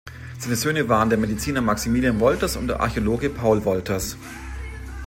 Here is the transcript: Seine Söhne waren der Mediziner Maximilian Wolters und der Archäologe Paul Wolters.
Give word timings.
Seine 0.39 0.55
Söhne 0.55 0.89
waren 0.89 1.09
der 1.11 1.19
Mediziner 1.19 1.61
Maximilian 1.61 2.19
Wolters 2.19 2.57
und 2.57 2.65
der 2.67 2.79
Archäologe 2.79 3.29
Paul 3.29 3.63
Wolters. 3.65 4.17